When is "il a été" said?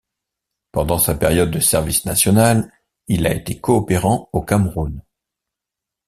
3.07-3.59